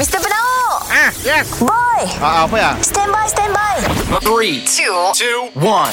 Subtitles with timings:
[0.00, 0.16] Mr.
[0.16, 1.60] Penau Ah, yes.
[1.60, 2.72] Boy Ah, apa ya?
[2.80, 3.76] Stand by, stand by
[4.24, 5.92] Three, two, two, one.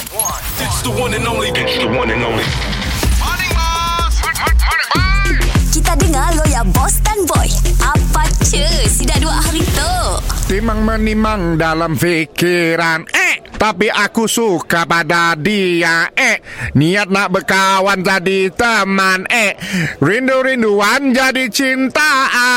[0.64, 1.52] It's the one and only.
[1.52, 2.48] It's the one and only.
[5.76, 7.52] Kita dengar lo ya Boss dan Boy
[7.84, 9.94] Apa cu Si dah dua hari tu
[10.48, 16.40] Timang menimang dalam fikiran Eh Tapi aku suka pada dia Eh
[16.74, 19.54] Niat nak berkawan jadi teman Eh
[20.02, 21.46] Rindu-rinduan jadi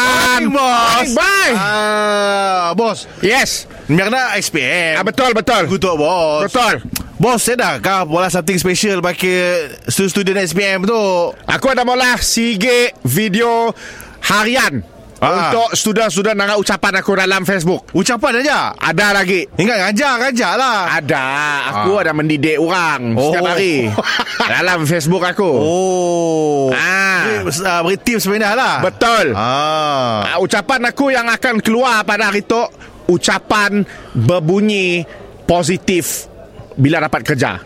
[0.00, 1.08] cintaan bos.
[1.12, 2.98] Bye Ah, bos.
[3.20, 4.96] Yes Ni kena SPM.
[4.96, 6.46] ah, Betul betul Kutuk bos.
[6.46, 6.74] Betul
[7.20, 9.28] Bos, saya dah kah bola something special bagi
[9.84, 10.96] student SPM tu.
[11.36, 13.76] Aku ada mula sige video
[14.24, 14.80] harian
[15.20, 15.52] Ah.
[15.52, 18.72] Untuk student-student dengan ucapan aku dalam Facebook Ucapan aja.
[18.72, 20.78] Ada lagi Ingat ngajar, ngajar lah.
[20.96, 21.24] Ada
[21.76, 22.00] Aku Ah.
[22.00, 23.28] ada mendidik orang Oh.
[23.28, 23.92] Setiap hari
[24.56, 26.72] Dalam Facebook aku Oh.
[26.72, 27.44] Ah.
[27.44, 28.76] Uh, beri tips sebenarnya lah.
[28.80, 30.24] Betul Ah.
[30.24, 32.64] Ah, Ucapan aku yang akan keluar pada hari tu
[33.06, 33.84] Ucapan
[34.16, 35.04] berbunyi
[35.44, 36.32] positif
[36.74, 37.60] Bila dapat kerja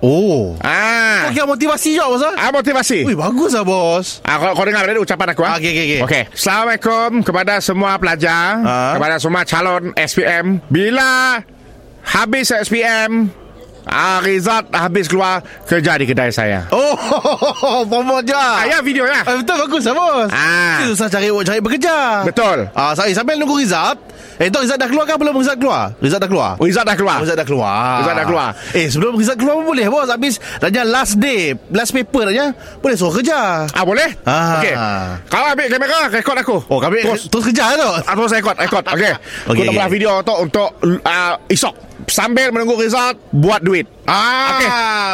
[0.00, 0.56] Oh.
[0.64, 2.24] Ah, Kira motivasi juga bos.
[2.24, 2.32] ah?
[2.34, 4.24] ah motivasi Ui, bagus lah bos.
[4.24, 5.60] Ah, kau, kau dengar tadi ucapan aku ah?
[5.60, 6.00] Okey, okey, okey.
[6.08, 6.22] Okey.
[6.32, 8.96] Assalamualaikum kepada semua pelajar, Ah.
[8.96, 10.64] kepada semua calon SPM.
[10.66, 11.44] Bila
[12.00, 13.28] habis SPM,
[13.84, 16.64] ah, result habis keluar kerja di kedai saya.
[16.72, 16.96] Oh,
[17.92, 18.32] promote je.
[18.32, 19.20] Ah, ya video ya.
[19.20, 20.28] Ah, betul bagus lah bos.
[20.32, 20.80] Ah.
[20.80, 22.24] Kita susah cari cari bekerja.
[22.24, 22.72] Betul.
[22.72, 24.00] Ah, saya sambil nunggu result.
[24.40, 25.92] Eh, tu result dah keluar kan belum result keluar?
[26.00, 26.50] Result dah keluar.
[26.56, 27.16] Result dah keluar.
[27.20, 28.00] Result dah keluar.
[28.00, 28.48] Result dah keluar.
[28.72, 30.08] Eh, sebelum result keluar pun boleh bos.
[30.08, 33.68] Habis dah last day, last paper dah Boleh suruh kerja.
[33.68, 34.08] Ah boleh?
[34.24, 34.56] Ah.
[34.64, 34.74] Okey.
[35.28, 36.56] Kau ambil kamera, rekod aku.
[36.72, 37.28] Oh, kami terus.
[37.28, 37.84] terus, kerja tu.
[37.84, 38.84] Ah, terus rekod, rekod.
[38.88, 39.12] Okey.
[39.12, 39.96] Aku Okey, nak buat okey.
[40.00, 41.74] video tu untuk uh, esok.
[42.10, 43.86] Sambil menunggu result, buat duit.
[44.02, 44.68] Ah, Okey.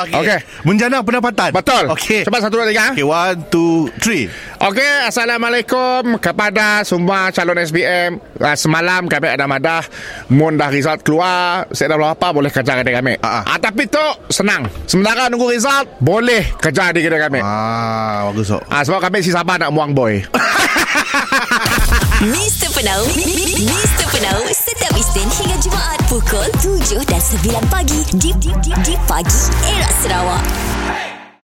[0.08, 0.14] okey.
[0.16, 0.38] Okey.
[0.64, 1.52] Menjana pendapatan.
[1.52, 1.92] Betul.
[1.92, 2.24] Okey.
[2.24, 2.96] Cepat satu dua tiga.
[2.96, 4.32] Okey, one, two, three.
[4.56, 8.16] Okey, Assalamualaikum kepada semua calon SPM.
[8.40, 9.84] Uh, semalam kami ada madah.
[10.32, 13.20] Mun dah result keluar, saya dah apa boleh kerja kedai kami.
[13.20, 13.52] Ah, ah.
[13.52, 14.00] Ah, tapi tu
[14.32, 14.64] senang.
[14.88, 17.40] Sementara nunggu result, boleh kerja di kedai kami.
[17.44, 18.58] Ah, bagus tu.
[18.72, 20.24] Ah, sebab kami si sabar nak muang boy.
[22.16, 22.72] Mr.
[22.72, 24.06] Penau Mr.
[24.08, 25.45] Penau Setiap Isnin Jumaat
[26.16, 26.48] Pukul
[26.80, 28.32] 7 dan 9 pagi Di,
[29.04, 31.15] pagi Era Sarawak